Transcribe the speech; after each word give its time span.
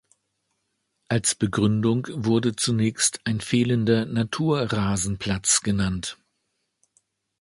Als 1.09 1.35
Begründung 1.35 2.07
wurde 2.09 2.55
zunächst 2.55 3.19
ein 3.23 3.39
fehlender 3.39 4.05
Naturrasenplatz 4.07 5.61
genannt. 5.61 6.17